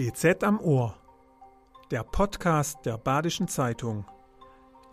[0.00, 0.96] BZ am Ohr,
[1.90, 4.06] der Podcast der Badischen Zeitung.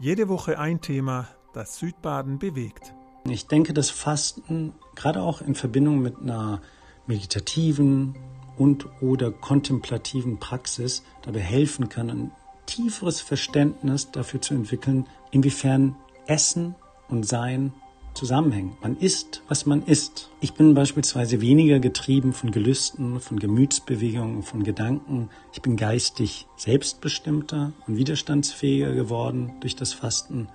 [0.01, 2.93] Jede Woche ein Thema, das Südbaden bewegt.
[3.23, 6.61] Ich denke, dass Fasten gerade auch in Verbindung mit einer
[7.05, 8.17] meditativen
[8.57, 12.31] und oder kontemplativen Praxis dabei helfen kann, ein
[12.65, 16.75] tieferes Verständnis dafür zu entwickeln, inwiefern Essen
[17.07, 17.71] und Sein
[18.17, 18.75] zusammenhängen.
[18.81, 20.29] Man isst, was man isst.
[20.41, 25.29] Ich bin beispielsweise weniger getrieben von Gelüsten, von Gemütsbewegungen, von Gedanken.
[25.53, 30.49] Ich bin geistig selbstbestimmter und widerstandsfähiger geworden durch das Fasten.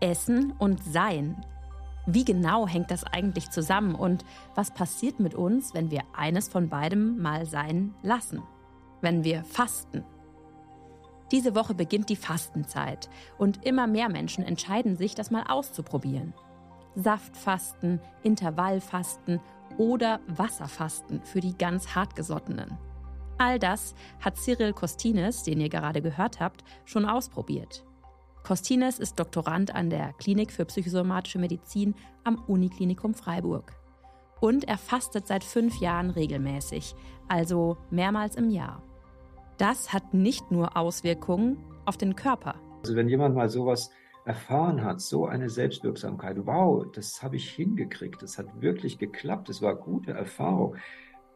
[0.00, 1.44] Essen und Sein.
[2.06, 6.68] Wie genau hängt das eigentlich zusammen und was passiert mit uns, wenn wir eines von
[6.68, 8.42] beidem mal sein lassen?
[9.00, 10.04] Wenn wir fasten?
[11.32, 16.34] Diese Woche beginnt die Fastenzeit und immer mehr Menschen entscheiden sich, das mal auszuprobieren.
[16.96, 19.40] Saftfasten, Intervallfasten
[19.78, 22.76] oder Wasserfasten für die ganz hartgesottenen.
[23.38, 27.84] All das hat Cyril Kostines, den ihr gerade gehört habt, schon ausprobiert.
[28.42, 33.72] Kostines ist Doktorand an der Klinik für psychosomatische Medizin am Uniklinikum Freiburg.
[34.40, 36.94] Und er fastet seit fünf Jahren regelmäßig,
[37.28, 38.82] also mehrmals im Jahr.
[39.58, 42.54] Das hat nicht nur Auswirkungen auf den Körper.
[42.82, 43.90] Also wenn jemand mal sowas
[44.26, 49.62] erfahren hat, so eine Selbstwirksamkeit, wow, das habe ich hingekriegt, das hat wirklich geklappt, das
[49.62, 50.76] war gute Erfahrung,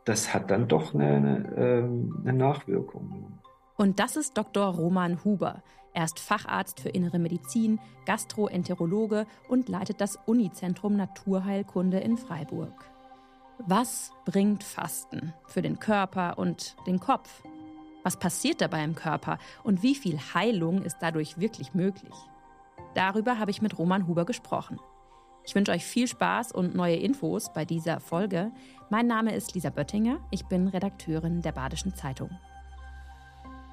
[0.04, 3.38] das hat dann doch eine, eine, ähm, eine Nachwirkung.
[3.76, 4.66] Und das ist Dr.
[4.66, 5.62] Roman Huber.
[5.92, 12.74] Er ist Facharzt für Innere Medizin, Gastroenterologe und leitet das Unizentrum Naturheilkunde in Freiburg.
[13.58, 17.42] Was bringt Fasten für den Körper und den Kopf?
[18.02, 22.14] Was passiert dabei im Körper und wie viel Heilung ist dadurch wirklich möglich?
[22.94, 24.80] Darüber habe ich mit Roman Huber gesprochen.
[25.44, 28.50] Ich wünsche euch viel Spaß und neue Infos bei dieser Folge.
[28.90, 30.18] Mein Name ist Lisa Böttinger.
[30.30, 32.30] Ich bin Redakteurin der Badischen Zeitung.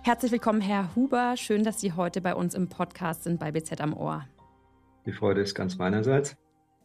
[0.04, 1.36] Herzlich willkommen, Herr Huber.
[1.36, 4.26] Schön, dass Sie heute bei uns im Podcast sind bei BZ am Ohr.
[5.06, 6.38] Die Freude ist ganz meinerseits.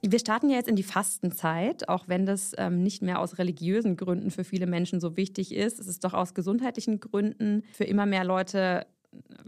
[0.04, 3.96] Wir starten ja jetzt in die Fastenzeit, auch wenn das ähm, nicht mehr aus religiösen
[3.96, 5.78] Gründen für viele Menschen so wichtig ist.
[5.78, 8.86] Es ist doch aus gesundheitlichen Gründen für immer mehr Leute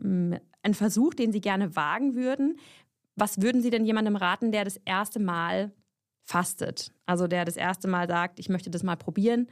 [0.01, 2.59] ähm, ein Versuch, den Sie gerne wagen würden.
[3.17, 5.73] Was würden Sie denn jemandem raten, der das erste Mal
[6.23, 6.93] fastet?
[7.07, 9.49] Also der das erste Mal sagt, ich möchte das mal probieren.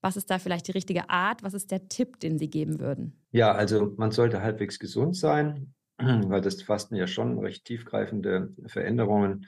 [0.00, 1.42] Was ist da vielleicht die richtige Art?
[1.42, 3.24] Was ist der Tipp, den Sie geben würden?
[3.30, 9.46] Ja, also man sollte halbwegs gesund sein, weil das Fasten ja schon recht tiefgreifende Veränderungen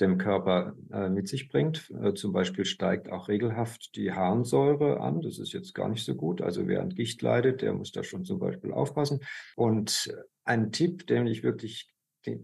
[0.00, 1.90] dem Körper äh, mit sich bringt.
[2.02, 5.20] Äh, zum Beispiel steigt auch regelhaft die Harnsäure an.
[5.20, 6.40] Das ist jetzt gar nicht so gut.
[6.40, 9.20] Also wer an Gicht leidet, der muss da schon zum Beispiel aufpassen.
[9.56, 10.08] Und
[10.48, 11.92] ein Tipp, den ich wirklich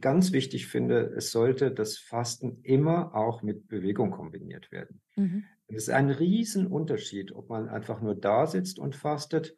[0.00, 5.00] ganz wichtig finde, es sollte das Fasten immer auch mit Bewegung kombiniert werden.
[5.16, 5.44] Mhm.
[5.66, 9.56] Es ist ein Riesenunterschied, ob man einfach nur da sitzt und fastet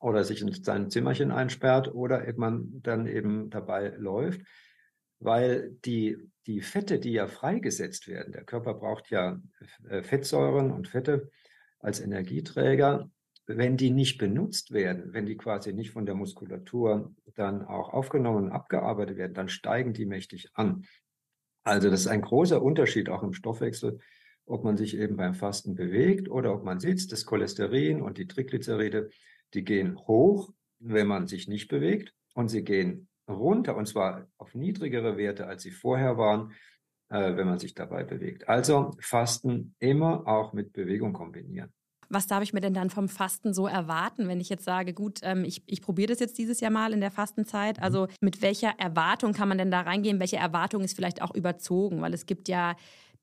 [0.00, 4.42] oder sich in sein Zimmerchen einsperrt oder ob man dann eben dabei läuft,
[5.18, 6.16] weil die,
[6.46, 9.40] die Fette, die ja freigesetzt werden, der Körper braucht ja
[9.88, 11.30] äh, Fettsäuren und Fette
[11.78, 13.10] als Energieträger,
[13.46, 18.46] wenn die nicht benutzt werden, wenn die quasi nicht von der Muskulatur dann auch aufgenommen
[18.46, 20.84] und abgearbeitet werden, dann steigen die mächtig an.
[21.62, 23.98] Also das ist ein großer Unterschied auch im Stoffwechsel,
[24.46, 27.12] ob man sich eben beim Fasten bewegt oder ob man sitzt.
[27.12, 29.10] Das Cholesterin und die Triglyceride,
[29.54, 34.54] die gehen hoch, wenn man sich nicht bewegt und sie gehen runter und zwar auf
[34.54, 36.52] niedrigere Werte, als sie vorher waren,
[37.08, 38.48] äh, wenn man sich dabei bewegt.
[38.48, 41.72] Also Fasten immer auch mit Bewegung kombinieren.
[42.08, 45.20] Was darf ich mir denn dann vom Fasten so erwarten, wenn ich jetzt sage, gut,
[45.22, 47.82] ähm, ich, ich probiere das jetzt dieses Jahr mal in der Fastenzeit?
[47.82, 48.12] Also mhm.
[48.20, 50.20] mit welcher Erwartung kann man denn da reingehen?
[50.20, 52.00] Welche Erwartung ist vielleicht auch überzogen?
[52.00, 52.76] Weil es gibt ja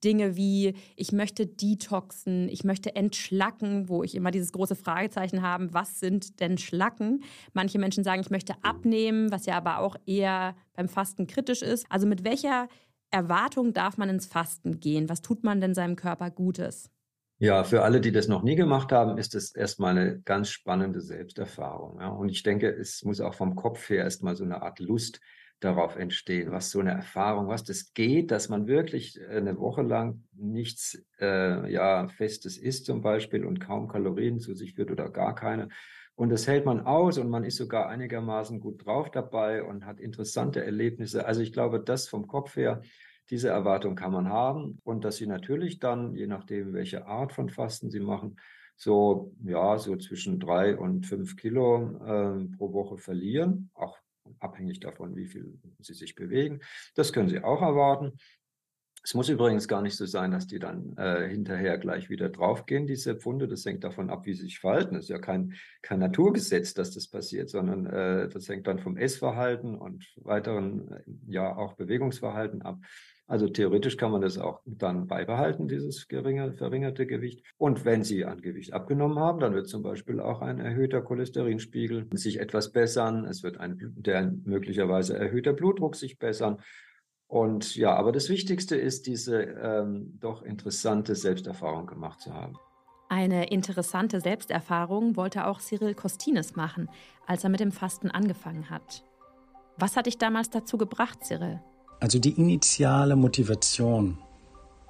[0.04, 5.74] Dinge wie, ich möchte detoxen, ich möchte entschlacken, wo ich immer dieses große Fragezeichen habe,
[5.74, 7.24] was sind denn Schlacken?
[7.54, 11.86] Manche Menschen sagen, ich möchte abnehmen, was ja aber auch eher beim Fasten kritisch ist.
[11.90, 12.68] Also mit welcher
[13.12, 15.08] Erwartung darf man ins Fasten gehen?
[15.08, 16.90] Was tut man denn seinem Körper Gutes?
[17.44, 21.02] Ja, für alle, die das noch nie gemacht haben, ist es erstmal eine ganz spannende
[21.02, 22.00] Selbsterfahrung.
[22.00, 22.08] Ja.
[22.08, 25.20] Und ich denke, es muss auch vom Kopf her erstmal so eine Art Lust
[25.60, 30.24] darauf entstehen, was so eine Erfahrung, was das geht, dass man wirklich eine Woche lang
[30.32, 35.36] nichts äh, ja, Festes isst zum Beispiel und kaum Kalorien zu sich führt oder gar
[35.36, 35.68] keine.
[36.16, 40.00] Und das hält man aus und man ist sogar einigermaßen gut drauf dabei und hat
[40.00, 41.26] interessante Erlebnisse.
[41.26, 42.84] Also ich glaube, das vom Kopf her
[43.30, 47.50] diese Erwartung kann man haben und dass Sie natürlich dann, je nachdem, welche Art von
[47.50, 48.38] Fasten Sie machen,
[48.76, 53.98] so, ja, so zwischen drei und fünf Kilo äh, pro Woche verlieren, auch
[54.40, 56.60] abhängig davon, wie viel Sie sich bewegen.
[56.96, 58.14] Das können Sie auch erwarten.
[59.06, 62.88] Es muss übrigens gar nicht so sein, dass die dann äh, hinterher gleich wieder draufgehen,
[62.88, 63.50] diese Pfunde.
[63.50, 64.96] Das hängt davon ab, wie sie sich verhalten.
[64.96, 68.96] Das ist ja kein, kein Naturgesetz, dass das passiert, sondern äh, das hängt dann vom
[68.96, 72.80] Essverhalten und weiteren, äh, ja, auch Bewegungsverhalten ab.
[73.34, 77.44] Also theoretisch kann man das auch dann beibehalten, dieses geringe, verringerte Gewicht.
[77.58, 82.10] Und wenn Sie an Gewicht abgenommen haben, dann wird zum Beispiel auch ein erhöhter Cholesterinspiegel
[82.14, 83.26] sich etwas bessern.
[83.26, 86.62] Es wird ein der möglicherweise erhöhter Blutdruck sich bessern.
[87.26, 92.54] Und ja, aber das Wichtigste ist, diese ähm, doch interessante Selbsterfahrung gemacht zu haben.
[93.10, 96.88] Eine interessante Selbsterfahrung wollte auch Cyril Kostines machen,
[97.26, 99.04] als er mit dem Fasten angefangen hat.
[99.80, 101.62] Was hat dich damals dazu gebracht, Cyril?
[102.04, 104.18] Also die initiale Motivation,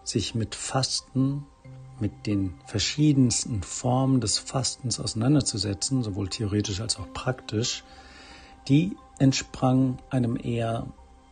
[0.03, 1.45] sich mit Fasten,
[1.99, 7.83] mit den verschiedensten Formen des Fastens auseinanderzusetzen, sowohl theoretisch als auch praktisch,
[8.67, 10.87] die entsprang einem eher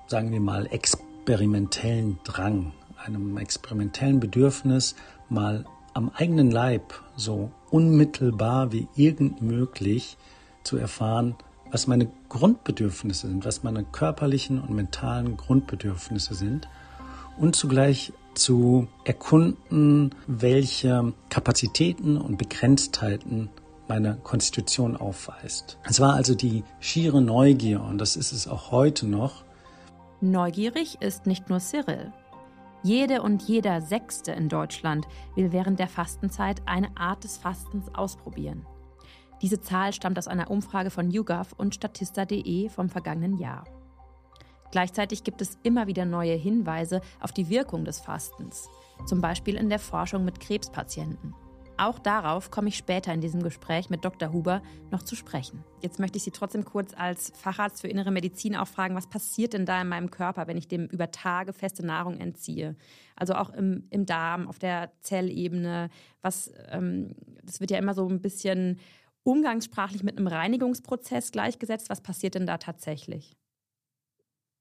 [0.06, 2.74] sagen wir mal, experimentellen Drang,
[3.04, 4.94] einem experimentellen Bedürfnis,
[5.30, 10.16] mal am eigenen Leib so unmittelbar wie irgend möglich
[10.64, 11.38] zu erfahren,
[11.72, 16.68] was meine Grundbedürfnisse sind, was meine körperlichen und mentalen Grundbedürfnisse sind
[17.38, 23.50] und zugleich zu erkunden, welche Kapazitäten und Begrenztheiten
[23.88, 25.78] meine Konstitution aufweist.
[25.84, 29.44] Es war also die schiere Neugier und das ist es auch heute noch,
[30.24, 32.14] Neugierig ist nicht nur Cyril.
[32.84, 38.64] Jede und jeder Sechste in Deutschland will während der Fastenzeit eine Art des Fastens ausprobieren.
[39.42, 43.66] Diese Zahl stammt aus einer Umfrage von YouGov und Statista.de vom vergangenen Jahr.
[44.72, 48.70] Gleichzeitig gibt es immer wieder neue Hinweise auf die Wirkung des Fastens,
[49.06, 51.34] zum Beispiel in der Forschung mit Krebspatienten.
[51.82, 54.32] Auch darauf komme ich später in diesem Gespräch mit Dr.
[54.32, 54.62] Huber
[54.92, 55.64] noch zu sprechen.
[55.82, 59.54] Jetzt möchte ich Sie trotzdem kurz als Facharzt für innere Medizin auch fragen, was passiert
[59.54, 62.76] denn da in meinem Körper, wenn ich dem über Tage feste Nahrung entziehe?
[63.16, 65.90] Also auch im, im Darm, auf der Zellebene.
[66.22, 68.78] Was, ähm, das wird ja immer so ein bisschen
[69.24, 71.90] umgangssprachlich mit einem Reinigungsprozess gleichgesetzt.
[71.90, 73.36] Was passiert denn da tatsächlich?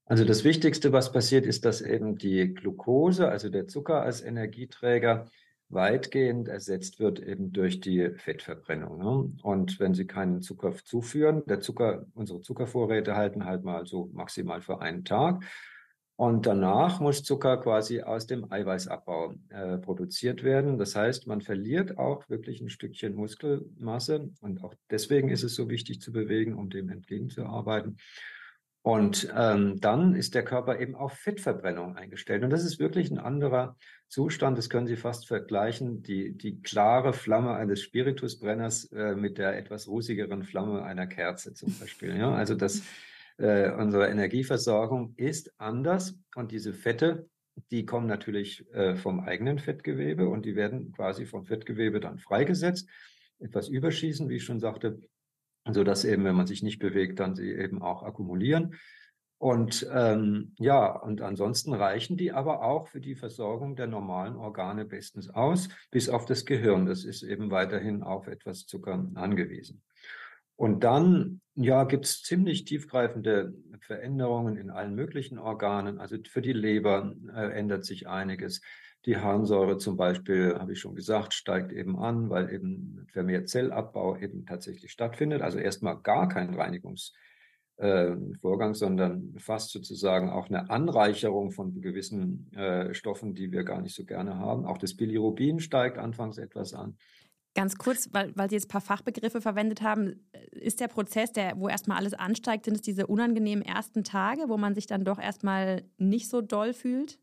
[0.05, 5.27] Also das Wichtigste, was passiert, ist, dass eben die Glucose, also der Zucker als Energieträger,
[5.71, 8.99] weitgehend ersetzt wird eben durch die Fettverbrennung.
[8.99, 9.33] Ne?
[9.43, 14.61] Und wenn Sie keinen Zucker zuführen, der Zucker, unsere Zuckervorräte halten halt mal so maximal
[14.61, 15.45] für einen Tag.
[16.21, 20.77] Und danach muss Zucker quasi aus dem Eiweißabbau äh, produziert werden.
[20.77, 24.29] Das heißt, man verliert auch wirklich ein Stückchen Muskelmasse.
[24.43, 27.97] Und auch deswegen ist es so wichtig zu bewegen, um dem entgegenzuarbeiten.
[28.83, 32.45] Und ähm, dann ist der Körper eben auf Fettverbrennung eingestellt.
[32.45, 33.79] Und das ist wirklich ein anderer
[34.09, 34.59] Zustand.
[34.59, 36.03] Das können Sie fast vergleichen.
[36.03, 41.73] Die, die klare Flamme eines Spiritusbrenners äh, mit der etwas rußigeren Flamme einer Kerze zum
[41.81, 42.15] Beispiel.
[42.15, 42.35] Ja?
[42.35, 42.83] Also das,
[43.41, 46.15] äh, unsere Energieversorgung ist anders.
[46.35, 47.29] Und diese Fette,
[47.71, 52.89] die kommen natürlich äh, vom eigenen Fettgewebe und die werden quasi vom Fettgewebe dann freigesetzt.
[53.39, 55.01] Etwas überschießen, wie ich schon sagte,
[55.71, 58.75] so dass eben, wenn man sich nicht bewegt, dann sie eben auch akkumulieren.
[59.39, 64.85] Und ähm, ja, und ansonsten reichen die aber auch für die Versorgung der normalen Organe
[64.85, 66.85] bestens aus, bis auf das Gehirn.
[66.85, 69.83] Das ist eben weiterhin auf etwas Zucker angewiesen.
[70.61, 75.99] Und dann, ja, gibt es ziemlich tiefgreifende Veränderungen in allen möglichen Organen.
[75.99, 78.61] Also für die Leber äh, ändert sich einiges.
[79.07, 84.19] Die Harnsäure zum Beispiel, habe ich schon gesagt, steigt eben an, weil eben vermehrt Zellabbau
[84.19, 85.41] eben tatsächlich stattfindet.
[85.41, 92.93] Also erstmal gar kein Reinigungsvorgang, äh, sondern fast sozusagen auch eine Anreicherung von gewissen äh,
[92.93, 94.67] Stoffen, die wir gar nicht so gerne haben.
[94.67, 96.99] Auch das Bilirubin steigt anfangs etwas an.
[97.55, 101.59] Ganz kurz, weil, weil Sie jetzt ein paar Fachbegriffe verwendet haben, ist der Prozess, der,
[101.59, 105.19] wo erstmal alles ansteigt, sind es diese unangenehmen ersten Tage, wo man sich dann doch
[105.19, 107.19] erstmal nicht so doll fühlt?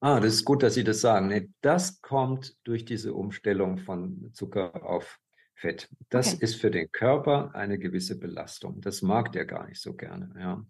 [0.00, 1.28] Ah, das ist gut, dass Sie das sagen.
[1.28, 5.18] Nee, das kommt durch diese Umstellung von Zucker auf
[5.54, 5.88] Fett.
[6.08, 6.44] Das okay.
[6.44, 8.80] ist für den Körper eine gewisse Belastung.
[8.80, 10.32] Das mag der gar nicht so gerne.
[10.38, 10.64] Ja.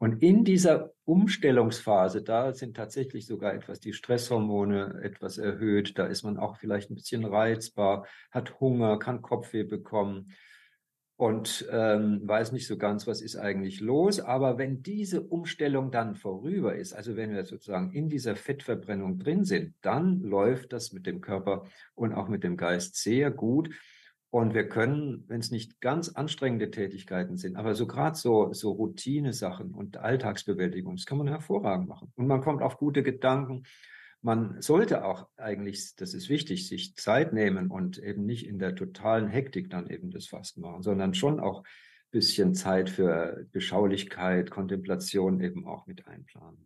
[0.00, 5.98] Und in dieser Umstellungsphase, da sind tatsächlich sogar etwas die Stresshormone etwas erhöht.
[5.98, 10.32] Da ist man auch vielleicht ein bisschen reizbar, hat Hunger, kann Kopfweh bekommen
[11.16, 14.20] und ähm, weiß nicht so ganz, was ist eigentlich los.
[14.20, 19.44] Aber wenn diese Umstellung dann vorüber ist, also wenn wir sozusagen in dieser Fettverbrennung drin
[19.44, 23.68] sind, dann läuft das mit dem Körper und auch mit dem Geist sehr gut.
[24.30, 28.70] Und wir können, wenn es nicht ganz anstrengende Tätigkeiten sind, aber so gerade so, so
[28.70, 32.12] Routine-Sachen und Alltagsbewältigung, das kann man hervorragend machen.
[32.14, 33.64] Und man kommt auf gute Gedanken
[34.22, 38.74] man sollte auch eigentlich, das ist wichtig, sich Zeit nehmen und eben nicht in der
[38.74, 44.50] totalen Hektik dann eben das Fasten machen, sondern schon auch ein bisschen Zeit für Beschaulichkeit,
[44.50, 46.58] Kontemplation eben auch mit einplanen.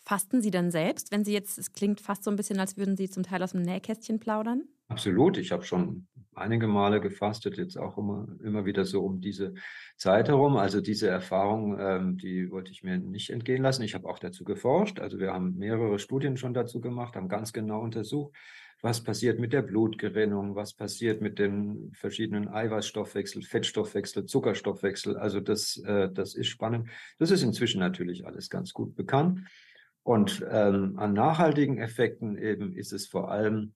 [0.00, 2.96] Fasten Sie dann selbst, wenn Sie jetzt, es klingt fast so ein bisschen, als würden
[2.96, 4.64] Sie zum Teil aus dem Nähkästchen plaudern?
[4.90, 5.38] Absolut.
[5.38, 9.54] Ich habe schon einige Male gefastet, jetzt auch immer, immer wieder so um diese
[9.96, 10.56] Zeit herum.
[10.56, 13.84] Also diese Erfahrung, ähm, die wollte ich mir nicht entgehen lassen.
[13.84, 14.98] Ich habe auch dazu geforscht.
[14.98, 18.34] Also wir haben mehrere Studien schon dazu gemacht, haben ganz genau untersucht,
[18.82, 25.16] was passiert mit der Blutgerinnung, was passiert mit den verschiedenen Eiweißstoffwechsel, Fettstoffwechsel, Zuckerstoffwechsel.
[25.16, 26.88] Also das, äh, das ist spannend.
[27.18, 29.46] Das ist inzwischen natürlich alles ganz gut bekannt.
[30.02, 33.74] Und ähm, an nachhaltigen Effekten eben ist es vor allem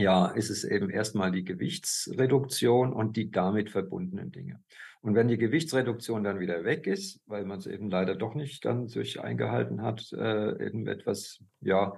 [0.00, 4.62] ja, ist es eben erstmal die Gewichtsreduktion und die damit verbundenen Dinge.
[5.02, 8.64] Und wenn die Gewichtsreduktion dann wieder weg ist, weil man es eben leider doch nicht
[8.64, 11.96] dann durch eingehalten hat, äh, eben etwas, ja,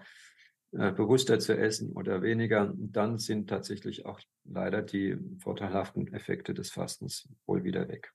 [0.72, 6.70] äh, bewusster zu essen oder weniger, dann sind tatsächlich auch leider die vorteilhaften Effekte des
[6.70, 8.12] Fastens wohl wieder weg.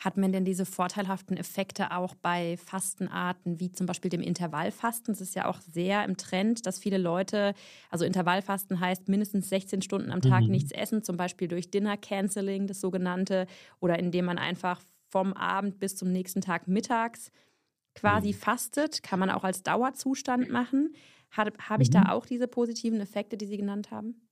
[0.00, 5.12] Hat man denn diese vorteilhaften Effekte auch bei Fastenarten wie zum Beispiel dem Intervallfasten?
[5.12, 7.52] Es ist ja auch sehr im Trend, dass viele Leute,
[7.90, 10.52] also Intervallfasten heißt mindestens 16 Stunden am Tag mhm.
[10.52, 13.46] nichts essen, zum Beispiel durch Dinner Canceling, das sogenannte,
[13.78, 14.80] oder indem man einfach
[15.10, 17.30] vom Abend bis zum nächsten Tag mittags
[17.94, 18.36] quasi mhm.
[18.36, 19.02] fastet.
[19.02, 20.94] Kann man auch als Dauerzustand machen.
[21.30, 21.92] Habe hab ich mhm.
[21.92, 24.29] da auch diese positiven Effekte, die Sie genannt haben?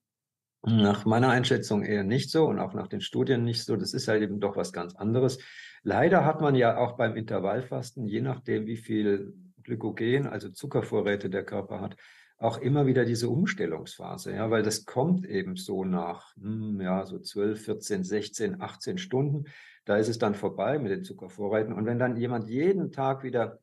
[0.63, 3.77] Nach meiner Einschätzung eher nicht so und auch nach den Studien nicht so.
[3.77, 5.39] Das ist halt eben doch was ganz anderes.
[5.83, 11.45] Leider hat man ja auch beim Intervallfasten, je nachdem, wie viel Glykogen, also Zuckervorräte der
[11.45, 11.97] Körper hat,
[12.39, 17.19] auch immer wieder diese Umstellungsphase, ja, weil das kommt eben so nach, hm, ja, so
[17.19, 19.45] 12, 14, 16, 18 Stunden.
[19.85, 21.73] Da ist es dann vorbei mit den Zuckervorräten.
[21.73, 23.59] Und wenn dann jemand jeden Tag wieder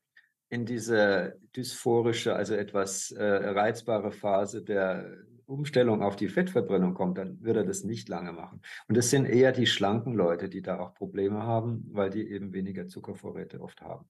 [0.50, 5.10] in diese dysphorische, also etwas äh, reizbare Phase der
[5.48, 8.62] Umstellung auf die Fettverbrennung kommt, dann wird er das nicht lange machen.
[8.88, 12.54] Und es sind eher die schlanken Leute, die da auch Probleme haben, weil die eben
[12.54, 14.08] weniger Zuckervorräte oft haben.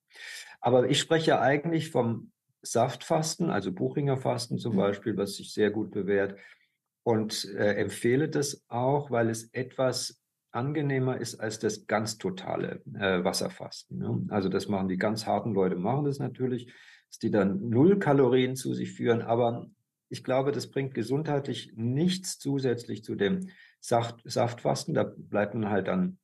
[0.62, 4.78] Aber ich spreche eigentlich vom Saftfasten, also Buchinger zum mhm.
[4.78, 6.36] Beispiel, was sich sehr gut bewährt
[7.04, 13.24] und äh, empfehle das auch, weil es etwas angenehmer ist als das ganz totale äh,
[13.24, 14.00] Wasserfasten.
[14.00, 14.26] Ne?
[14.30, 16.74] Also das machen die ganz harten Leute, machen das natürlich,
[17.10, 19.68] dass die dann null Kalorien zu sich führen, aber
[20.10, 24.94] ich glaube, das bringt gesundheitlich nichts zusätzlich zu dem Saft, Saftfasten.
[24.94, 26.20] Da bleibt man halt dann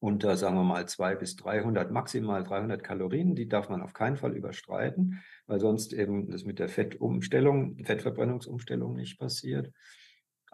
[0.00, 3.34] unter, sagen wir mal, 200 bis 300, maximal 300 Kalorien.
[3.34, 8.94] Die darf man auf keinen Fall überstreiten, weil sonst eben das mit der Fettumstellung, Fettverbrennungsumstellung
[8.96, 9.72] nicht passiert.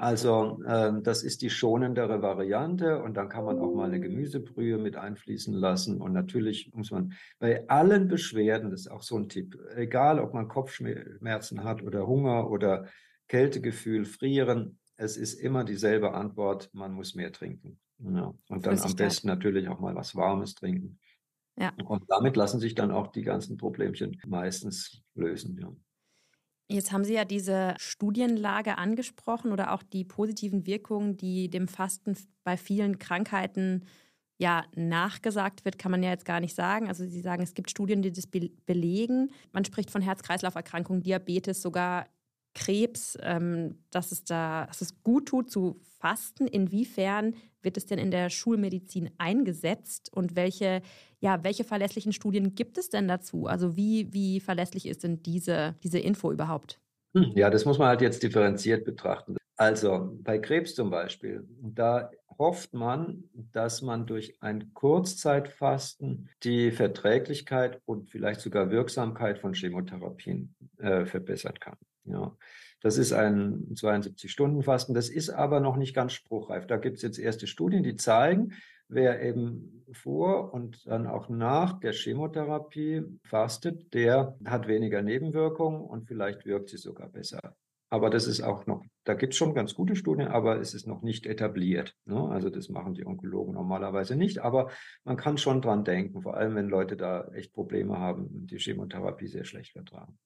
[0.01, 4.79] Also äh, das ist die schonendere Variante und dann kann man auch mal eine Gemüsebrühe
[4.79, 6.01] mit einfließen lassen.
[6.01, 10.33] Und natürlich muss man bei allen Beschwerden, das ist auch so ein Tipp, egal ob
[10.33, 12.87] man Kopfschmerzen hat oder Hunger oder
[13.29, 17.79] Kältegefühl, Frieren, es ist immer dieselbe Antwort, man muss mehr trinken.
[17.99, 18.33] Ja.
[18.49, 20.99] Und dann am besten natürlich auch mal was Warmes trinken.
[21.59, 21.75] Ja.
[21.85, 25.59] Und damit lassen sich dann auch die ganzen Problemchen meistens lösen.
[25.61, 25.71] Ja.
[26.71, 32.17] Jetzt haben Sie ja diese Studienlage angesprochen oder auch die positiven Wirkungen, die dem Fasten
[32.45, 33.85] bei vielen Krankheiten
[34.39, 36.87] ja nachgesagt wird, kann man ja jetzt gar nicht sagen.
[36.87, 39.31] Also Sie sagen, es gibt Studien, die das be belegen.
[39.53, 42.07] Man spricht von Herz-Kreislauf-Erkrankungen, Diabetes, sogar
[42.55, 46.47] Krebs, ähm, dass, es da, dass es gut tut zu fasten.
[46.47, 50.83] Inwiefern wird es denn in der Schulmedizin eingesetzt und welche,
[51.21, 53.47] ja, welche verlässlichen Studien gibt es denn dazu?
[53.47, 56.81] Also wie, wie verlässlich ist denn diese, diese Info überhaupt?
[57.15, 59.37] Hm, ja, das muss man halt jetzt differenziert betrachten.
[59.57, 67.83] Also bei Krebs zum Beispiel, da hofft man, dass man durch ein Kurzzeitfasten die Verträglichkeit
[67.85, 71.77] und vielleicht sogar Wirksamkeit von Chemotherapien äh, verbessern kann.
[72.05, 72.37] Ja,
[72.81, 74.95] das ist ein 72-Stunden-Fasten.
[74.95, 76.67] Das ist aber noch nicht ganz spruchreif.
[76.67, 78.55] Da gibt es jetzt erste Studien, die zeigen,
[78.89, 86.07] wer eben vor und dann auch nach der Chemotherapie fastet, der hat weniger Nebenwirkungen und
[86.07, 87.57] vielleicht wirkt sie sogar besser.
[87.93, 90.87] Aber das ist auch noch, da gibt es schon ganz gute Studien, aber es ist
[90.87, 91.97] noch nicht etabliert.
[92.05, 92.29] Ne?
[92.31, 94.71] Also das machen die Onkologen normalerweise nicht, aber
[95.05, 99.27] man kann schon dran denken, vor allem wenn Leute da echt Probleme haben, die Chemotherapie
[99.27, 100.17] sehr schlecht vertragen.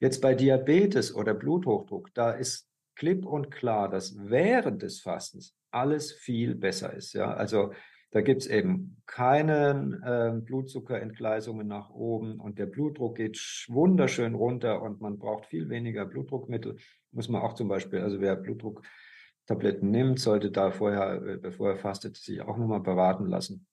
[0.00, 6.12] Jetzt bei Diabetes oder Bluthochdruck, da ist klipp und klar, dass während des Fastens alles
[6.12, 7.12] viel besser ist.
[7.12, 7.72] Ja, also
[8.10, 13.38] da gibt es eben keine äh, Blutzuckerentgleisungen nach oben und der Blutdruck geht
[13.68, 16.76] wunderschön runter und man braucht viel weniger Blutdruckmittel.
[17.12, 21.76] Muss man auch zum Beispiel, also wer Blutdrucktabletten nimmt, sollte da vorher, äh, bevor er
[21.76, 23.66] fastet, sich auch nochmal beraten lassen.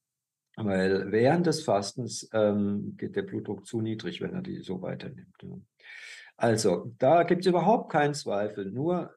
[0.56, 5.36] Weil während des Fastens ähm, geht der Blutdruck zu niedrig, wenn er die so weiternimmt.
[5.42, 5.58] Ja.
[6.36, 8.72] Also, da gibt es überhaupt keinen Zweifel.
[8.72, 9.16] Nur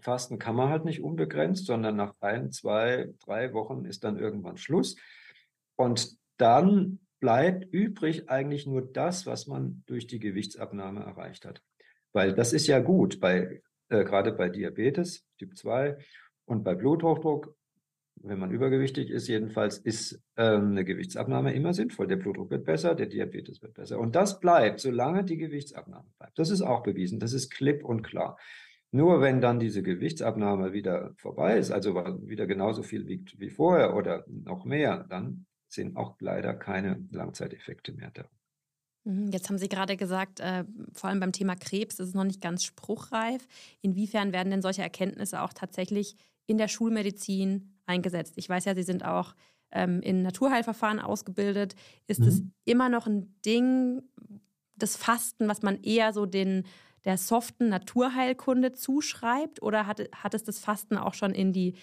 [0.00, 4.56] Fasten kann man halt nicht unbegrenzt, sondern nach ein, zwei, drei Wochen ist dann irgendwann
[4.56, 4.96] Schluss.
[5.76, 11.62] Und dann bleibt übrig eigentlich nur das, was man durch die Gewichtsabnahme erreicht hat.
[12.12, 15.96] Weil das ist ja gut, bei, äh, gerade bei Diabetes Typ 2
[16.44, 17.54] und bei Bluthochdruck,
[18.16, 22.06] wenn man übergewichtig ist, jedenfalls ist ähm, eine Gewichtsabnahme immer sinnvoll.
[22.06, 23.98] Der Blutdruck wird besser, der Diabetes wird besser.
[23.98, 26.38] Und das bleibt, solange die Gewichtsabnahme bleibt.
[26.38, 28.38] Das ist auch bewiesen, das ist klipp und klar.
[28.92, 31.94] Nur wenn dann diese Gewichtsabnahme wieder vorbei ist, also
[32.28, 37.92] wieder genauso viel wiegt wie vorher oder noch mehr, dann sind auch leider keine Langzeiteffekte
[37.92, 38.28] mehr da.
[39.04, 42.24] Mhm, jetzt haben Sie gerade gesagt, äh, vor allem beim Thema Krebs ist es noch
[42.24, 43.46] nicht ganz spruchreif.
[43.80, 46.16] Inwiefern werden denn solche Erkenntnisse auch tatsächlich
[46.46, 48.34] in der Schulmedizin eingesetzt?
[48.36, 49.34] Ich weiß ja, Sie sind auch
[49.72, 51.74] ähm, in Naturheilverfahren ausgebildet.
[52.06, 52.52] Ist es mhm.
[52.64, 54.02] immer noch ein Ding,
[54.76, 56.64] das Fasten, was man eher so den,
[57.04, 59.62] der soften Naturheilkunde zuschreibt?
[59.62, 61.74] Oder hat, hat es das Fasten auch schon in die,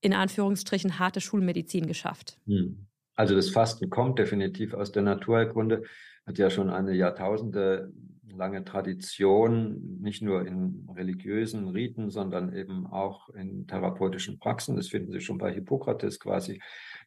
[0.00, 2.38] in Anführungsstrichen, harte Schulmedizin geschafft?
[2.46, 2.86] Mhm.
[3.14, 5.82] Also das Fasten kommt definitiv aus der Naturheilkunde
[6.28, 7.90] hat ja schon eine Jahrtausende
[8.36, 14.76] lange Tradition, nicht nur in religiösen Riten, sondern eben auch in therapeutischen Praxen.
[14.76, 16.60] Das finden Sie schon bei Hippokrates quasi.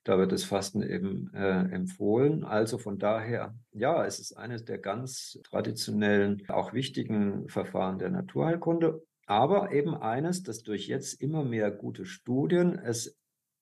[0.04, 2.44] Da wird das Fasten eben äh, empfohlen.
[2.44, 9.02] Also von daher, ja, es ist eines der ganz traditionellen, auch wichtigen Verfahren der Naturheilkunde.
[9.28, 13.21] Aber eben eines, das durch jetzt immer mehr gute Studien es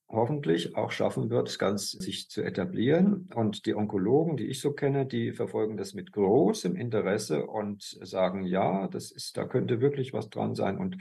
[0.09, 3.29] hoffentlich auch schaffen wird, das Ganze sich zu etablieren.
[3.35, 8.45] Und die Onkologen, die ich so kenne, die verfolgen das mit großem Interesse und sagen,
[8.45, 10.77] ja, das ist, da könnte wirklich was dran sein.
[10.77, 10.97] Und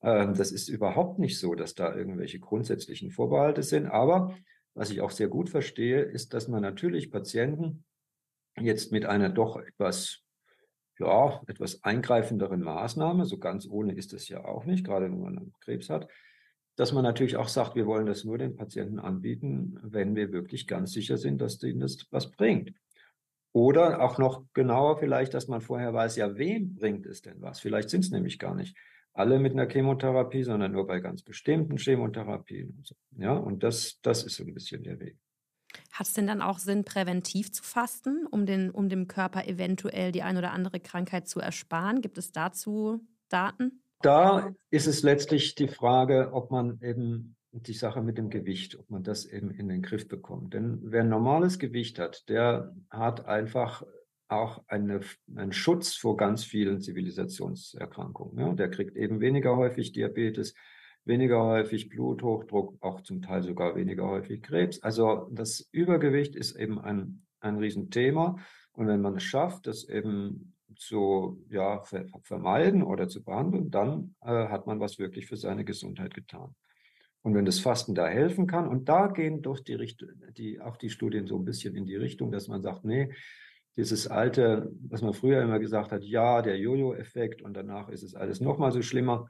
[0.00, 3.86] äh, das ist überhaupt nicht so, dass da irgendwelche grundsätzlichen Vorbehalte sind.
[3.86, 4.36] Aber
[4.74, 7.84] was ich auch sehr gut verstehe, ist, dass man natürlich Patienten
[8.60, 10.22] jetzt mit einer doch etwas
[10.98, 15.52] ja, etwas eingreifenderen Maßnahme, so ganz ohne ist es ja auch nicht, gerade wenn man
[15.60, 16.06] Krebs hat,
[16.76, 20.66] dass man natürlich auch sagt, wir wollen das nur den Patienten anbieten, wenn wir wirklich
[20.66, 22.72] ganz sicher sind, dass denen das was bringt.
[23.52, 27.60] Oder auch noch genauer vielleicht, dass man vorher weiß, ja, wem bringt es denn was?
[27.60, 28.76] Vielleicht sind es nämlich gar nicht
[29.14, 32.70] alle mit einer Chemotherapie, sondern nur bei ganz bestimmten Chemotherapien.
[32.70, 32.94] Und so.
[33.18, 35.18] Ja, und das, das ist so ein bisschen der Weg.
[35.92, 40.12] Hat es denn dann auch Sinn, präventiv zu fasten, um, den, um dem Körper eventuell
[40.12, 42.00] die ein oder andere Krankheit zu ersparen?
[42.00, 43.81] Gibt es dazu Daten?
[44.02, 48.90] Da ist es letztlich die Frage, ob man eben die Sache mit dem Gewicht, ob
[48.90, 50.54] man das eben in den Griff bekommt.
[50.54, 53.84] Denn wer ein normales Gewicht hat, der hat einfach
[54.28, 55.00] auch eine,
[55.36, 58.38] einen Schutz vor ganz vielen Zivilisationserkrankungen.
[58.38, 58.54] Ja?
[58.54, 60.54] Der kriegt eben weniger häufig Diabetes,
[61.04, 64.82] weniger häufig Bluthochdruck, auch zum Teil sogar weniger häufig Krebs.
[64.82, 68.36] Also das Übergewicht ist eben ein, ein Riesenthema.
[68.72, 74.14] Und wenn man es schafft, das eben zu ja, ver vermeiden oder zu behandeln, dann
[74.22, 76.54] äh, hat man was wirklich für seine Gesundheit getan.
[77.22, 80.04] Und wenn das Fasten da helfen kann, und da gehen doch die, Richt
[80.36, 83.12] die, auch die Studien so ein bisschen in die Richtung, dass man sagt, nee,
[83.76, 88.14] dieses alte, was man früher immer gesagt hat, ja, der Jojo-Effekt und danach ist es
[88.14, 89.28] alles nochmal so schlimmer.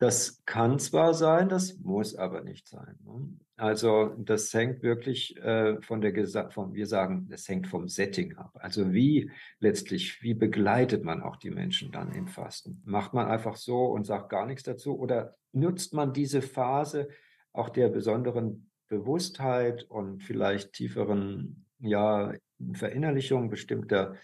[0.00, 2.98] Das kann zwar sein, das muss aber nicht sein.
[3.04, 3.36] Ne?
[3.56, 8.50] Also das hängt wirklich äh, von der, Gesa wir sagen, das hängt vom Setting ab.
[8.54, 12.82] Also wie letztlich, wie begleitet man auch die Menschen dann im Fasten?
[12.86, 17.10] Macht man einfach so und sagt gar nichts dazu oder nutzt man diese Phase
[17.52, 22.32] auch der besonderen Bewusstheit und vielleicht tieferen ja,
[22.72, 24.14] Verinnerlichung bestimmter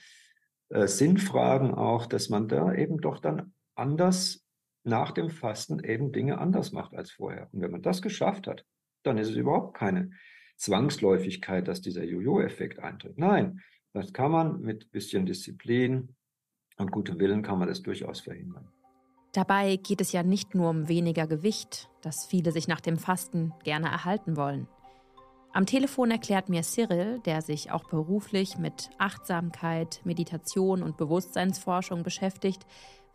[0.70, 4.45] äh, Sinnfragen auch, dass man da eben doch dann anders
[4.86, 7.48] nach dem Fasten eben Dinge anders macht als vorher.
[7.52, 8.64] Und wenn man das geschafft hat,
[9.02, 10.10] dann ist es überhaupt keine
[10.56, 13.18] Zwangsläufigkeit, dass dieser Jojo-Effekt eintritt.
[13.18, 13.60] Nein,
[13.92, 16.14] das kann man mit bisschen Disziplin
[16.76, 18.68] und gutem Willen kann man das durchaus verhindern.
[19.32, 23.52] Dabei geht es ja nicht nur um weniger Gewicht, das viele sich nach dem Fasten
[23.64, 24.68] gerne erhalten wollen.
[25.52, 32.66] Am Telefon erklärt mir Cyril, der sich auch beruflich mit Achtsamkeit, Meditation und Bewusstseinsforschung beschäftigt,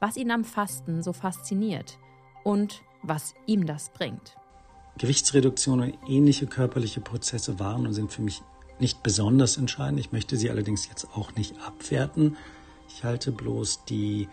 [0.01, 1.97] was ihn am Fasten so fasziniert
[2.43, 4.35] und was ihm das bringt.
[4.97, 8.41] Gewichtsreduktion und ähnliche körperliche Prozesse waren und sind für mich
[8.79, 9.99] nicht besonders entscheidend.
[9.99, 12.35] Ich möchte sie allerdings jetzt auch nicht abwerten.
[12.89, 14.27] Ich halte bloß die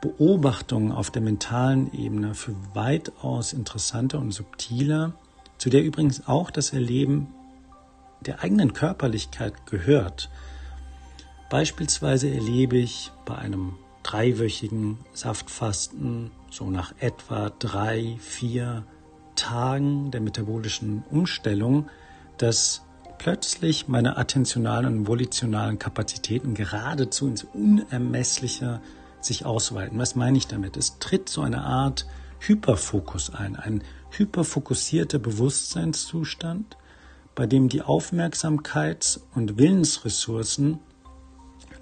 [0.00, 5.12] Beobachtung auf der mentalen Ebene für weitaus interessanter und subtiler,
[5.58, 7.28] zu der übrigens auch das Erleben
[8.20, 10.30] der eigenen Körperlichkeit gehört.
[11.50, 18.84] Beispielsweise erlebe ich bei einem dreiwöchigen Saftfasten, so nach etwa drei, vier
[19.34, 21.88] Tagen der metabolischen Umstellung,
[22.38, 22.82] dass
[23.18, 28.80] plötzlich meine attentionalen und volitionalen Kapazitäten geradezu ins Unermessliche
[29.20, 29.98] sich ausweiten.
[29.98, 30.76] Was meine ich damit?
[30.76, 32.06] Es tritt so eine Art
[32.40, 36.76] Hyperfokus ein, ein hyperfokussierter Bewusstseinszustand,
[37.34, 40.78] bei dem die Aufmerksamkeits- und Willensressourcen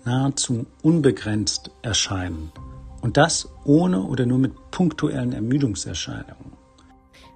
[0.04, 2.52] nahezu unbegrenzt erscheinen.
[3.00, 6.52] Und das ohne oder nur mit punktuellen Ermüdungserscheinungen.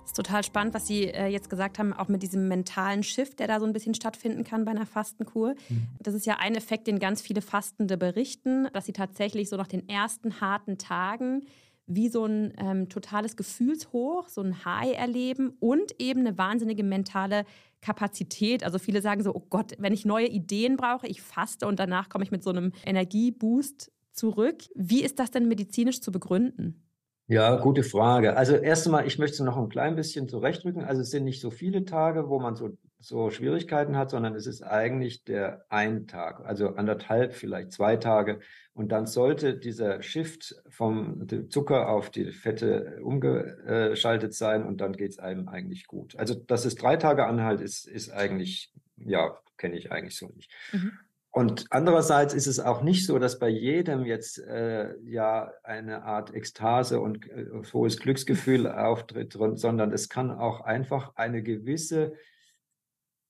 [0.02, 3.40] Das ist total spannend, was Sie äh, jetzt gesagt haben, auch mit diesem mentalen Shift,
[3.40, 5.54] der da so ein bisschen stattfinden kann bei einer Fastenkur.
[5.68, 5.88] Mhm.
[5.98, 9.66] Das ist ja ein Effekt, den ganz viele Fastende berichten, dass sie tatsächlich so nach
[9.66, 11.42] den ersten harten Tagen
[11.86, 17.44] wie so ein ähm, totales Gefühlshoch, so ein High erleben und eben eine wahnsinnige mentale
[17.80, 18.64] Kapazität.
[18.64, 22.08] Also viele sagen so, oh Gott, wenn ich neue Ideen brauche, ich faste und danach
[22.08, 24.64] komme ich mit so einem Energieboost zurück.
[24.74, 26.82] Wie ist das denn medizinisch zu begründen?
[27.28, 28.36] Ja, gute Frage.
[28.36, 30.84] Also erst einmal, ich möchte noch ein klein bisschen zurechtrücken.
[30.84, 34.46] Also es sind nicht so viele Tage, wo man so, so Schwierigkeiten hat, sondern es
[34.46, 38.40] ist eigentlich der ein Tag, also anderthalb, vielleicht zwei Tage.
[38.72, 45.10] Und dann sollte dieser Shift vom Zucker auf die Fette umgeschaltet sein und dann geht
[45.10, 46.16] es einem eigentlich gut.
[46.16, 50.50] Also dass es drei Tage anhalt, ist, ist eigentlich, ja, kenne ich eigentlich so nicht.
[50.72, 50.92] Mhm.
[51.36, 56.32] Und andererseits ist es auch nicht so, dass bei jedem jetzt äh, ja eine Art
[56.32, 62.14] Ekstase und äh, hohes Glücksgefühl auftritt, sondern es kann auch einfach eine gewisse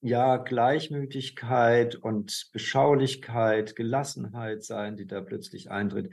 [0.01, 6.11] ja, Gleichmütigkeit und Beschaulichkeit, Gelassenheit sein, die da plötzlich eintritt.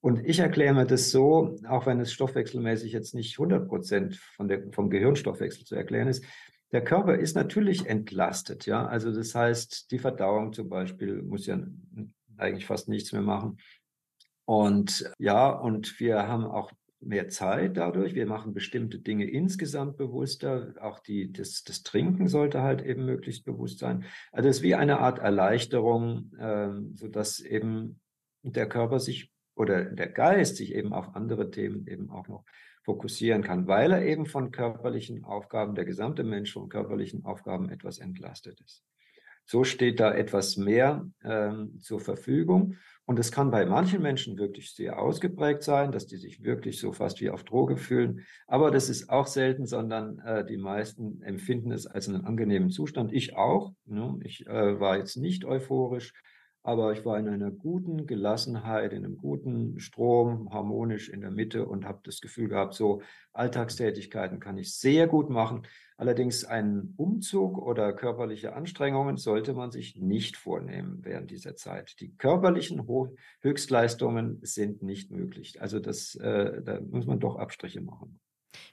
[0.00, 4.20] Und ich erkläre mir das so, auch wenn es stoffwechselmäßig jetzt nicht 100 Prozent
[4.72, 6.24] vom Gehirnstoffwechsel zu erklären ist,
[6.72, 8.86] der Körper ist natürlich entlastet, ja.
[8.86, 11.60] Also das heißt, die Verdauung zum Beispiel muss ja
[12.36, 13.58] eigentlich fast nichts mehr machen.
[14.44, 16.72] Und ja, und wir haben auch
[17.06, 18.14] mehr Zeit dadurch.
[18.14, 20.74] Wir machen bestimmte Dinge insgesamt bewusster.
[20.80, 24.04] Auch die, das, das Trinken sollte halt eben möglichst bewusst sein.
[24.32, 28.00] Also es ist wie eine Art Erleichterung, äh, sodass eben
[28.42, 32.44] der Körper sich oder der Geist sich eben auf andere Themen eben auch noch
[32.82, 37.98] fokussieren kann, weil er eben von körperlichen Aufgaben, der gesamte Mensch von körperlichen Aufgaben etwas
[37.98, 38.84] entlastet ist.
[39.44, 42.76] So steht da etwas mehr ähm, zur Verfügung.
[43.06, 46.92] Und es kann bei manchen Menschen wirklich sehr ausgeprägt sein, dass die sich wirklich so
[46.92, 48.26] fast wie auf Droge fühlen.
[48.48, 53.12] Aber das ist auch selten, sondern äh, die meisten empfinden es als einen angenehmen Zustand.
[53.12, 53.74] Ich auch.
[53.84, 54.18] Ne?
[54.24, 56.14] Ich äh, war jetzt nicht euphorisch,
[56.64, 61.64] aber ich war in einer guten Gelassenheit, in einem guten Strom, harmonisch in der Mitte
[61.64, 65.62] und habe das Gefühl gehabt, so Alltagstätigkeiten kann ich sehr gut machen.
[65.98, 72.00] Allerdings einen Umzug oder körperliche Anstrengungen sollte man sich nicht vornehmen während dieser Zeit.
[72.00, 72.86] Die körperlichen
[73.40, 75.62] Höchstleistungen sind nicht möglich.
[75.62, 78.20] Also das, äh, da muss man doch Abstriche machen.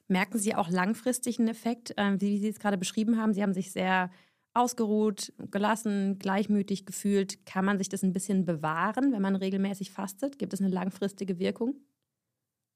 [0.09, 3.33] Merken Sie auch langfristig einen Effekt, äh, wie Sie es gerade beschrieben haben?
[3.33, 4.11] Sie haben sich sehr
[4.53, 7.45] ausgeruht, gelassen, gleichmütig gefühlt.
[7.45, 10.37] Kann man sich das ein bisschen bewahren, wenn man regelmäßig fastet?
[10.37, 11.75] Gibt es eine langfristige Wirkung?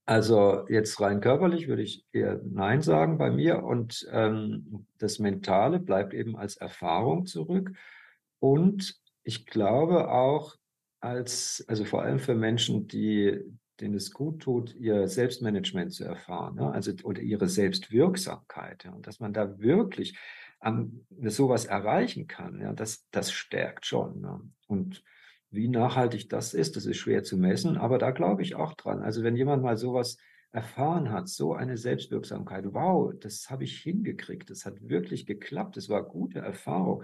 [0.07, 5.79] Also jetzt rein körperlich würde ich eher Nein sagen bei mir und ähm, das Mentale
[5.79, 7.73] bleibt eben als Erfahrung zurück.
[8.39, 10.55] Und ich glaube auch
[11.01, 13.37] als, also vor allem für Menschen, die,
[13.81, 16.71] denen es gut tut, ihr Selbstmanagement zu erfahren, ne?
[16.71, 18.93] also oder ihre Selbstwirksamkeit, ja?
[18.93, 20.17] und dass man da wirklich
[20.61, 24.21] an sowas erreichen kann, ja, das, das stärkt schon.
[24.21, 24.39] Ne?
[24.67, 25.03] Und
[25.49, 29.01] wie nachhaltig das ist, das ist schwer zu messen, aber da glaube ich auch dran.
[29.01, 30.17] Also wenn jemand mal sowas
[30.51, 35.89] erfahren hat, so eine Selbstwirksamkeit, wow, das habe ich hingekriegt, das hat wirklich geklappt, das
[35.89, 37.03] war gute Erfahrung,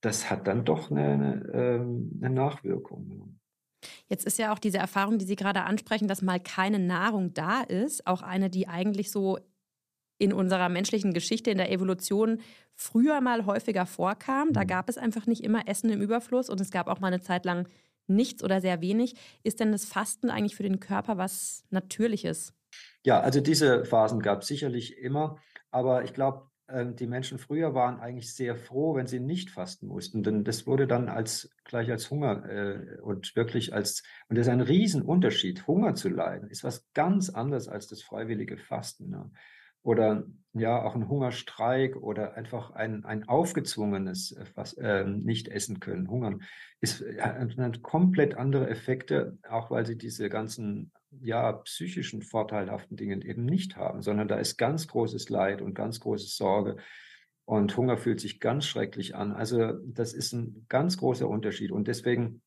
[0.00, 3.38] das hat dann doch eine, eine, ähm, eine Nachwirkung.
[4.08, 7.62] Jetzt ist ja auch diese Erfahrung, die Sie gerade ansprechen, dass mal keine Nahrung da
[7.62, 9.38] ist, auch eine, die eigentlich so
[10.20, 12.40] in unserer menschlichen Geschichte, in der Evolution
[12.74, 14.52] früher mal häufiger vorkam.
[14.52, 14.66] Da mhm.
[14.66, 17.46] gab es einfach nicht immer Essen im Überfluss und es gab auch mal eine Zeit
[17.46, 17.66] lang
[18.06, 19.14] nichts oder sehr wenig.
[19.42, 22.52] Ist denn das Fasten eigentlich für den Körper was Natürliches?
[23.02, 25.38] Ja, also diese Phasen gab es sicherlich immer,
[25.70, 29.86] aber ich glaube, ähm, die Menschen früher waren eigentlich sehr froh, wenn sie nicht fasten
[29.86, 34.46] mussten, denn das wurde dann als gleich als Hunger äh, und wirklich als und das
[34.46, 35.66] ist ein Riesenunterschied.
[35.66, 39.08] Hunger zu leiden ist was ganz anderes als das freiwillige Fasten.
[39.08, 39.30] Ne?
[39.82, 45.80] Oder ja auch ein Hungerstreik oder einfach ein, ein aufgezwungenes äh, was, äh, nicht essen
[45.80, 46.42] können, hungern,
[46.80, 53.24] ist, äh, hat komplett andere Effekte, auch weil sie diese ganzen ja psychischen vorteilhaften Dinge
[53.24, 56.76] eben nicht haben, sondern da ist ganz großes Leid und ganz große Sorge.
[57.44, 59.32] Und Hunger fühlt sich ganz schrecklich an.
[59.32, 61.72] Also das ist ein ganz großer Unterschied.
[61.72, 62.42] Und deswegen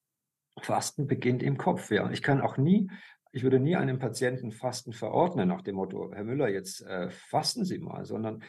[0.62, 1.92] Fasten beginnt im Kopf.
[1.92, 2.10] Ja.
[2.12, 2.90] Ich kann auch nie
[3.34, 7.66] ich würde nie einem Patienten Fasten verordnen nach dem Motto, Herr Müller, jetzt äh, fasten
[7.66, 8.44] Sie mal, sondern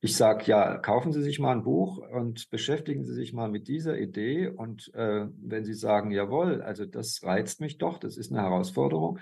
[0.00, 3.66] ich sage, ja, kaufen Sie sich mal ein Buch und beschäftigen Sie sich mal mit
[3.66, 4.46] dieser Idee.
[4.46, 9.18] Und äh, wenn Sie sagen, jawohl, also das reizt mich doch, das ist eine Herausforderung,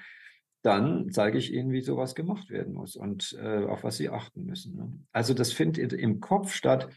[0.61, 4.45] dann zeige ich Ihnen, wie sowas gemacht werden muss und äh, auf was Sie achten
[4.45, 4.77] müssen.
[4.77, 4.93] Ne?
[5.13, 6.91] Also das findet im Kopf statt.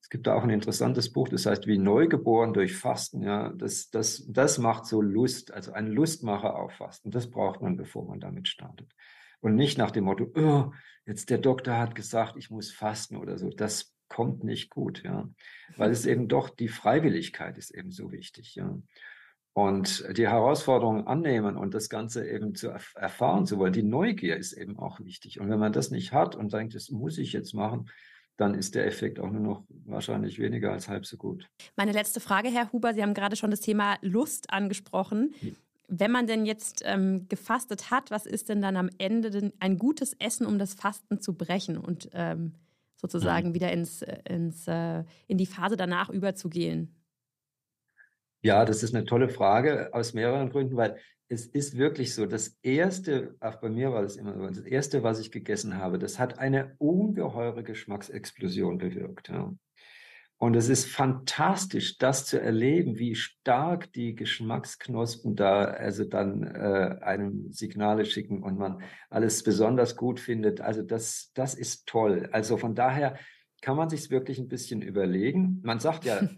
[0.00, 3.22] Es gibt da auch ein interessantes Buch, das heißt wie Neugeboren durch Fasten.
[3.22, 7.10] Ja, das, das, das macht so Lust, also ein Lustmacher auf Fasten.
[7.10, 8.92] Das braucht man, bevor man damit startet.
[9.40, 10.72] Und nicht nach dem Motto, oh,
[11.06, 13.50] jetzt der Doktor hat gesagt, ich muss fasten oder so.
[13.50, 15.28] Das kommt nicht gut, ja.
[15.76, 18.78] Weil es eben doch, die Freiwilligkeit ist eben so wichtig, ja.
[19.52, 24.52] Und die Herausforderungen annehmen und das Ganze eben zu erfahren zu wollen, die Neugier ist
[24.52, 25.40] eben auch wichtig.
[25.40, 27.88] Und wenn man das nicht hat und denkt, das muss ich jetzt machen,
[28.36, 31.48] dann ist der Effekt auch nur noch wahrscheinlich weniger als halb so gut.
[31.76, 35.34] Meine letzte Frage, Herr Huber, Sie haben gerade schon das Thema Lust angesprochen.
[35.40, 35.56] Hm.
[35.88, 39.78] Wenn man denn jetzt ähm, gefastet hat, was ist denn dann am Ende denn ein
[39.78, 42.54] gutes Essen, um das Fasten zu brechen und ähm,
[42.96, 43.54] sozusagen mhm.
[43.54, 46.92] wieder ins, äh, ins, äh, in die Phase danach überzugehen?
[48.42, 52.58] Ja, das ist eine tolle Frage aus mehreren Gründen, weil es ist wirklich so, das
[52.62, 56.18] erste, auch bei mir war das immer so, das erste, was ich gegessen habe, das
[56.18, 59.28] hat eine ungeheure Geschmacksexplosion bewirkt.
[59.28, 59.52] Ja.
[60.38, 66.98] Und es ist fantastisch, das zu erleben, wie stark die Geschmacksknospen da also dann äh,
[67.00, 70.60] einem Signale schicken und man alles besonders gut findet.
[70.60, 72.28] Also das, das ist toll.
[72.32, 73.18] Also von daher
[73.62, 75.60] kann man sich wirklich ein bisschen überlegen.
[75.64, 76.20] Man sagt ja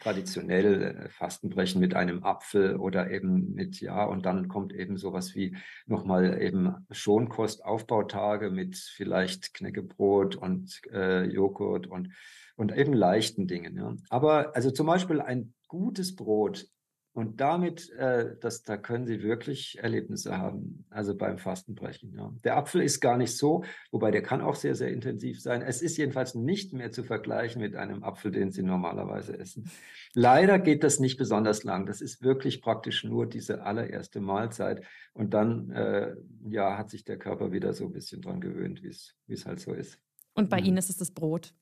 [0.00, 5.34] traditionell äh, Fastenbrechen mit einem Apfel oder eben mit, ja, und dann kommt eben sowas
[5.34, 5.56] wie
[5.86, 12.12] nochmal eben Schonkostaufbautage mit vielleicht Knäckebrot und äh, Joghurt und,
[12.56, 13.76] und eben leichten Dingen.
[13.76, 13.94] Ja.
[14.10, 16.66] Aber also zum Beispiel ein gutes Brot
[17.16, 22.12] und damit, äh, das, da können Sie wirklich Erlebnisse haben, also beim Fastenbrechen.
[22.14, 22.30] Ja.
[22.44, 25.62] Der Apfel ist gar nicht so, wobei der kann auch sehr, sehr intensiv sein.
[25.62, 29.70] Es ist jedenfalls nicht mehr zu vergleichen mit einem Apfel, den Sie normalerweise essen.
[30.12, 31.86] Leider geht das nicht besonders lang.
[31.86, 34.84] Das ist wirklich praktisch nur diese allererste Mahlzeit.
[35.14, 36.14] Und dann äh,
[36.50, 39.72] ja, hat sich der Körper wieder so ein bisschen dran gewöhnt, wie es halt so
[39.72, 39.98] ist.
[40.34, 40.66] Und bei ja.
[40.66, 41.54] Ihnen ist es das Brot.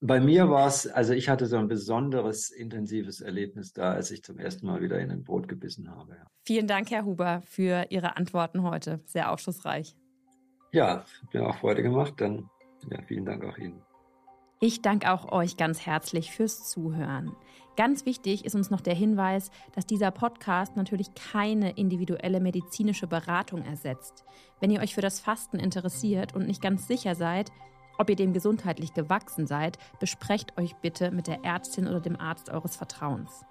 [0.00, 4.22] Bei mir war es, also ich hatte so ein besonderes, intensives Erlebnis da, als ich
[4.22, 6.16] zum ersten Mal wieder in ein Brot gebissen habe.
[6.16, 6.26] Ja.
[6.44, 9.00] Vielen Dank, Herr Huber, für Ihre Antworten heute.
[9.06, 9.96] Sehr aufschlussreich.
[10.72, 12.14] Ja, hat mir auch Freude gemacht.
[12.18, 12.50] Dann
[12.90, 13.82] ja, vielen Dank auch Ihnen.
[14.60, 17.36] Ich danke auch euch ganz herzlich fürs Zuhören.
[17.76, 23.62] Ganz wichtig ist uns noch der Hinweis, dass dieser Podcast natürlich keine individuelle medizinische Beratung
[23.62, 24.24] ersetzt.
[24.60, 27.50] Wenn ihr euch für das Fasten interessiert und nicht ganz sicher seid,
[27.98, 32.50] ob ihr dem gesundheitlich gewachsen seid, besprecht euch bitte mit der Ärztin oder dem Arzt
[32.50, 33.44] eures Vertrauens.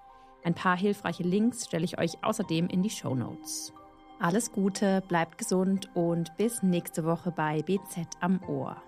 [0.43, 3.73] Ein paar hilfreiche Links stelle ich euch außerdem in die Show Notes.
[4.19, 8.81] Alles Gute, bleibt gesund und bis nächste Woche bei BZ am Ohr.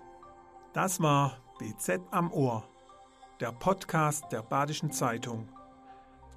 [0.72, 2.64] Das war BZ am Ohr,
[3.40, 5.48] der Podcast der Badischen Zeitung.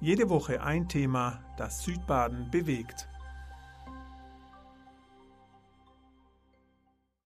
[0.00, 3.08] Jede Woche ein Thema, das Südbaden bewegt.